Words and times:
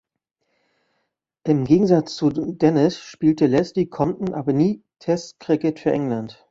Im 1.43 1.63
Gegensatz 1.65 2.15
zu 2.15 2.31
Denis 2.31 2.97
spielte 2.97 3.45
Leslie 3.45 3.85
Compton 3.85 4.33
aber 4.33 4.51
nie 4.51 4.81
Test 4.97 5.39
Cricket 5.39 5.79
für 5.79 5.91
England. 5.91 6.39